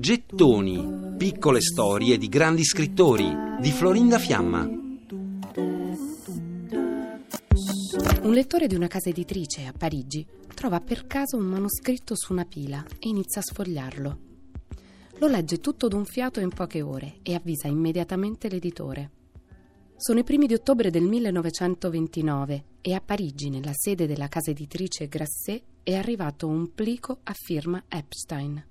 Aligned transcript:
Gettoni, 0.00 1.16
piccole 1.18 1.60
storie 1.60 2.16
di 2.16 2.28
grandi 2.30 2.64
scrittori 2.64 3.30
di 3.60 3.70
Florinda 3.70 4.18
Fiamma. 4.18 4.62
Un 8.22 8.32
lettore 8.32 8.68
di 8.68 8.74
una 8.74 8.86
casa 8.86 9.10
editrice 9.10 9.66
a 9.66 9.74
Parigi 9.76 10.26
trova 10.54 10.80
per 10.80 11.06
caso 11.06 11.36
un 11.36 11.44
manoscritto 11.44 12.16
su 12.16 12.32
una 12.32 12.46
pila 12.46 12.82
e 12.98 13.10
inizia 13.10 13.42
a 13.42 13.44
sfogliarlo. 13.44 14.18
Lo 15.18 15.26
legge 15.26 15.60
tutto 15.60 15.86
d'un 15.86 16.06
fiato 16.06 16.40
in 16.40 16.48
poche 16.48 16.80
ore 16.80 17.18
e 17.22 17.34
avvisa 17.34 17.68
immediatamente 17.68 18.48
l'editore. 18.48 19.10
Sono 19.96 20.20
i 20.20 20.24
primi 20.24 20.46
di 20.46 20.54
ottobre 20.54 20.88
del 20.90 21.02
1929 21.02 22.64
e 22.86 22.92
a 22.92 23.00
Parigi, 23.00 23.48
nella 23.48 23.72
sede 23.72 24.06
della 24.06 24.28
casa 24.28 24.50
editrice 24.50 25.08
Grasset, 25.08 25.62
è 25.82 25.94
arrivato 25.94 26.46
un 26.46 26.74
plico 26.74 27.20
a 27.22 27.32
firma 27.32 27.82
Epstein. 27.88 28.62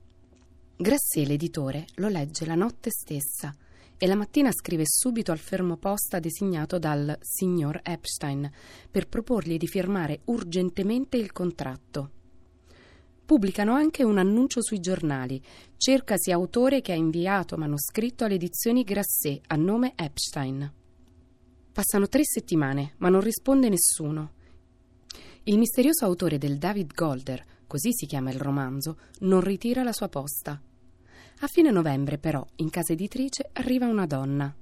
Grasset, 0.75 1.25
l'editore, 1.25 1.87
lo 1.95 2.09
legge 2.09 2.45
la 2.45 2.53
notte 2.53 2.91
stessa 2.91 3.51
e 3.97 4.05
la 4.05 4.13
mattina 4.13 4.51
scrive 4.51 4.83
subito 4.85 5.31
al 5.31 5.39
fermo 5.39 5.77
posta 5.77 6.19
designato 6.19 6.77
dal 6.77 7.17
signor 7.21 7.79
Epstein 7.81 8.47
per 8.91 9.07
proporgli 9.07 9.57
di 9.57 9.65
firmare 9.65 10.19
urgentemente 10.25 11.17
il 11.17 11.31
contratto. 11.31 12.11
Pubblicano 13.25 13.73
anche 13.73 14.03
un 14.03 14.19
annuncio 14.19 14.61
sui 14.61 14.79
giornali. 14.79 15.41
Cercasi 15.75 16.29
autore 16.29 16.81
che 16.81 16.91
ha 16.91 16.95
inviato 16.95 17.57
manoscritto 17.57 18.25
alle 18.25 18.35
edizioni 18.35 18.83
Grasset 18.83 19.41
a 19.47 19.55
nome 19.55 19.93
Epstein. 19.95 20.71
Passano 21.73 22.07
tre 22.07 22.21
settimane, 22.23 22.93
ma 22.97 23.09
non 23.09 23.21
risponde 23.21 23.67
nessuno. 23.67 24.33
Il 25.45 25.57
misterioso 25.57 26.05
autore 26.05 26.37
del 26.37 26.59
David 26.59 26.93
Golder, 26.93 27.43
così 27.65 27.89
si 27.91 28.05
chiama 28.05 28.29
il 28.29 28.39
romanzo, 28.39 28.99
non 29.21 29.41
ritira 29.41 29.81
la 29.81 29.91
sua 29.91 30.07
posta. 30.07 30.61
A 31.39 31.47
fine 31.47 31.71
novembre, 31.71 32.19
però, 32.19 32.45
in 32.57 32.69
casa 32.69 32.93
editrice 32.93 33.49
arriva 33.53 33.87
una 33.87 34.05
donna. 34.05 34.55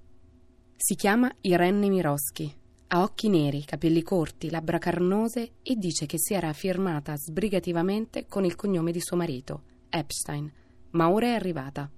Si 0.77 0.95
chiama 0.95 1.30
Irene 1.41 1.89
Miroschi. 1.89 2.55
Ha 2.88 3.02
occhi 3.02 3.28
neri, 3.28 3.66
capelli 3.66 4.03
corti, 4.03 4.50
labbra 4.50 4.78
carnose 4.78 5.55
e 5.61 5.75
dice 5.75 6.05
che 6.05 6.17
si 6.17 6.33
era 6.33 6.53
firmata 6.53 7.17
sbrigativamente 7.17 8.25
con 8.28 8.45
il 8.45 8.55
cognome 8.55 8.94
di 8.94 9.02
suo 9.02 9.17
marito, 9.17 9.63
Epstein, 9.89 10.50
ma 10.91 11.09
ora 11.09 11.28
è 11.28 11.33
arrivata. 11.33 11.91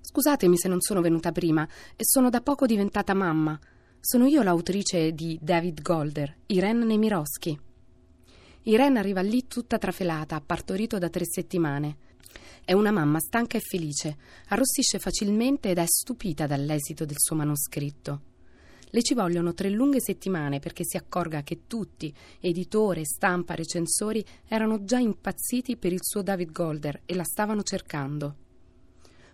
Scusatemi 0.00 0.58
se 0.58 0.66
non 0.66 0.80
sono 0.80 1.00
venuta 1.00 1.30
prima, 1.30 1.66
sono 1.96 2.28
da 2.28 2.40
poco 2.40 2.66
diventata 2.66 3.14
mamma. 3.14 3.58
Sono 4.08 4.26
io 4.26 4.44
l'autrice 4.44 5.10
di 5.14 5.36
David 5.42 5.82
Golder, 5.82 6.32
Irene 6.46 6.84
Nemirovsky. 6.84 7.58
Irene 8.62 9.00
arriva 9.00 9.20
lì 9.20 9.48
tutta 9.48 9.78
trafelata, 9.78 10.40
partorito 10.40 10.96
da 10.98 11.08
tre 11.08 11.24
settimane. 11.26 11.96
È 12.64 12.72
una 12.72 12.92
mamma 12.92 13.18
stanca 13.18 13.56
e 13.58 13.60
felice, 13.60 14.16
arrossisce 14.50 15.00
facilmente 15.00 15.70
ed 15.70 15.78
è 15.78 15.84
stupita 15.88 16.46
dall'esito 16.46 17.04
del 17.04 17.16
suo 17.18 17.34
manoscritto. 17.34 18.20
Le 18.90 19.02
ci 19.02 19.12
vogliono 19.12 19.54
tre 19.54 19.70
lunghe 19.70 20.00
settimane 20.00 20.60
perché 20.60 20.84
si 20.84 20.96
accorga 20.96 21.42
che 21.42 21.62
tutti, 21.66 22.14
editore, 22.38 23.04
stampa, 23.04 23.56
recensori, 23.56 24.24
erano 24.46 24.84
già 24.84 24.98
impazziti 24.98 25.76
per 25.76 25.92
il 25.92 25.98
suo 26.00 26.22
David 26.22 26.52
Golder 26.52 27.02
e 27.06 27.16
la 27.16 27.24
stavano 27.24 27.64
cercando. 27.64 28.36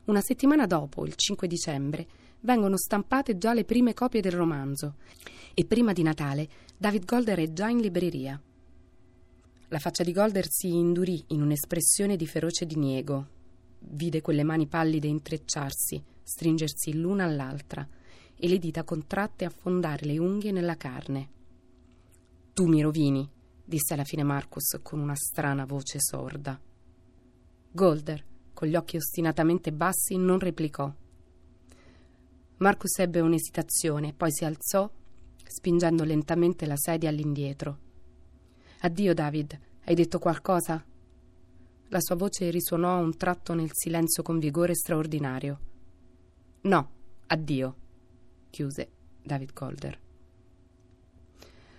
Una 0.05 0.23
settimana 0.23 0.67
dopo, 0.67 1.05
il 1.05 1.15
5 1.15 1.47
dicembre, 1.47 2.07
vengono 2.43 2.77
stampate 2.77 3.39
già 3.39 3.53
le 3.53 3.65
prime 3.65 3.95
copie 3.95 4.21
del 4.21 4.33
romanzo 4.33 4.95
e 5.55 5.65
prima 5.65 5.93
di 5.93 6.03
Natale 6.03 6.49
David 6.77 7.05
Golder 7.05 7.39
è 7.39 7.53
già 7.53 7.69
in 7.69 7.79
libreria. 7.79 8.41
La 9.69 9.79
faccia 9.79 10.03
di 10.03 10.13
Golder 10.13 10.47
si 10.49 10.69
indurì 10.69 11.25
in 11.29 11.41
un'espressione 11.41 12.17
di 12.17 12.27
feroce 12.27 12.67
diniego. 12.67 13.27
Vide 13.79 14.21
quelle 14.21 14.43
mani 14.43 14.67
pallide 14.67 15.07
intrecciarsi, 15.07 16.03
stringersi 16.23 16.95
l'una 16.95 17.25
all'altra 17.25 17.87
e 18.37 18.49
le 18.49 18.59
dita 18.59 18.85
contratte 18.85 19.45
affondare 19.45 20.05
le 20.05 20.19
unghie 20.19 20.53
nella 20.53 20.77
carne. 20.77 21.31
Tu 22.53 22.67
mi 22.67 22.83
rovini, 22.83 23.27
disse 23.65 23.95
alla 23.95 24.05
fine 24.05 24.25
Marcus 24.25 24.79
con 24.83 24.99
una 24.99 25.15
strana 25.15 25.65
voce 25.65 25.99
sorda. 26.01 26.61
Golder, 27.71 28.25
con 28.53 28.69
gli 28.69 28.77
occhi 28.77 28.97
ostinatamente 28.97 29.73
bassi, 29.73 30.17
non 30.17 30.39
replicò. 30.39 30.93
Marcus 32.63 32.97
ebbe 33.01 33.19
un'esitazione, 33.19 34.13
poi 34.13 34.31
si 34.31 34.45
alzò, 34.45 34.89
spingendo 35.45 36.05
lentamente 36.05 36.65
la 36.65 36.77
sedia 36.77 37.09
all'indietro. 37.09 37.79
Addio, 38.83 39.13
David, 39.15 39.59
hai 39.85 39.97
detto 39.97 40.21
qualcosa? 40.21 40.83
La 41.89 42.01
sua 42.01 42.15
voce 42.15 42.51
risuonò 42.51 42.95
a 42.95 43.01
un 43.01 43.17
tratto 43.17 43.53
nel 43.55 43.71
silenzio 43.73 44.23
con 44.23 44.39
vigore 44.39 44.77
straordinario. 44.77 45.59
No, 46.61 46.91
addio, 47.27 47.77
chiuse 48.49 48.91
David 49.21 49.53
Golder. 49.53 49.99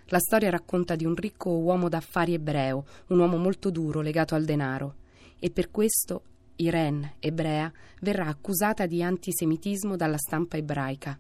La 0.08 0.20
storia 0.20 0.50
racconta 0.50 0.98
di 0.98 1.06
un 1.06 1.16
ricco 1.16 1.52
uomo 1.52 1.88
d'affari 1.88 2.34
ebreo, 2.34 2.86
un 3.08 3.20
uomo 3.20 3.38
molto 3.38 3.70
duro 3.70 4.02
legato 4.02 4.36
al 4.36 4.44
denaro, 4.44 4.96
e 5.40 5.50
per 5.50 5.72
questo 5.72 6.24
Irene, 6.64 7.16
ebrea, 7.20 7.72
verrà 8.02 8.28
accusata 8.28 8.86
di 8.86 9.04
antisemitismo 9.04 9.96
dalla 9.96 10.18
stampa 10.18 10.58
ebraica. 10.58 11.18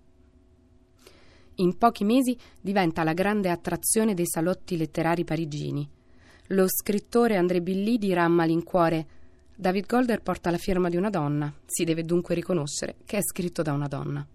In 1.55 1.77
pochi 1.77 2.03
mesi 2.03 2.35
diventa 2.59 3.03
la 3.03 3.13
grande 3.13 3.49
attrazione 3.49 4.13
dei 4.13 4.27
salotti 4.27 4.75
letterari 4.75 5.23
parigini. 5.23 5.87
Lo 6.47 6.67
scrittore 6.67 7.37
André 7.37 7.61
Billy 7.61 7.97
dirà 7.97 8.23
a 8.23 8.27
malincuore 8.27 9.07
David 9.55 9.85
Golder 9.85 10.21
porta 10.21 10.49
la 10.49 10.57
firma 10.57 10.89
di 10.89 10.97
una 10.97 11.11
donna, 11.11 11.53
si 11.65 11.83
deve 11.83 12.03
dunque 12.03 12.33
riconoscere 12.33 12.95
che 13.05 13.17
è 13.17 13.21
scritto 13.21 13.61
da 13.61 13.71
una 13.71 13.87
donna. 13.87 14.27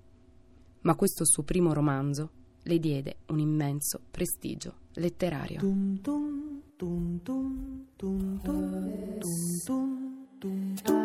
Ma 0.82 0.94
questo 0.94 1.24
suo 1.26 1.42
primo 1.42 1.72
romanzo 1.72 2.30
le 2.62 2.78
diede 2.78 3.16
un 3.26 3.40
immenso 3.40 4.00
prestigio 4.10 4.74
letterario. 4.94 5.60